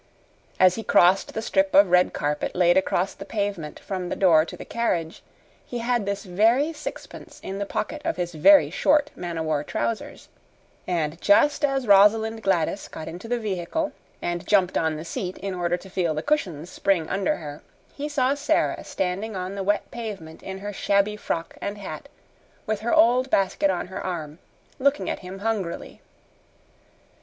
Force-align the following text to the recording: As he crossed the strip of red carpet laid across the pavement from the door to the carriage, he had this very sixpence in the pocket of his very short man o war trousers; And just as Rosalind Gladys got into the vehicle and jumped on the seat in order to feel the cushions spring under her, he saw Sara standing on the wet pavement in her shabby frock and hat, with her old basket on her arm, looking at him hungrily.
As 0.59 0.73
he 0.73 0.83
crossed 0.83 1.35
the 1.35 1.43
strip 1.43 1.75
of 1.75 1.91
red 1.91 2.11
carpet 2.11 2.55
laid 2.55 2.75
across 2.75 3.13
the 3.13 3.23
pavement 3.23 3.77
from 3.79 4.09
the 4.09 4.15
door 4.15 4.45
to 4.45 4.57
the 4.57 4.65
carriage, 4.65 5.21
he 5.63 5.77
had 5.77 6.07
this 6.07 6.23
very 6.23 6.73
sixpence 6.73 7.39
in 7.43 7.59
the 7.59 7.67
pocket 7.67 8.01
of 8.03 8.17
his 8.17 8.33
very 8.33 8.71
short 8.71 9.11
man 9.15 9.37
o 9.37 9.43
war 9.43 9.63
trousers; 9.63 10.27
And 10.87 11.21
just 11.21 11.63
as 11.63 11.85
Rosalind 11.85 12.41
Gladys 12.41 12.87
got 12.87 13.07
into 13.07 13.27
the 13.27 13.37
vehicle 13.37 13.91
and 14.23 14.47
jumped 14.47 14.75
on 14.75 14.95
the 14.95 15.05
seat 15.05 15.37
in 15.37 15.53
order 15.53 15.77
to 15.77 15.87
feel 15.87 16.15
the 16.15 16.23
cushions 16.23 16.71
spring 16.71 17.07
under 17.07 17.35
her, 17.35 17.61
he 17.93 18.09
saw 18.09 18.33
Sara 18.33 18.83
standing 18.83 19.35
on 19.35 19.53
the 19.53 19.61
wet 19.61 19.91
pavement 19.91 20.41
in 20.41 20.57
her 20.65 20.73
shabby 20.73 21.15
frock 21.15 21.59
and 21.61 21.77
hat, 21.77 22.09
with 22.65 22.79
her 22.79 22.91
old 22.91 23.29
basket 23.29 23.69
on 23.69 23.85
her 23.85 24.03
arm, 24.03 24.39
looking 24.79 25.11
at 25.11 25.19
him 25.19 25.37
hungrily. 25.45 26.01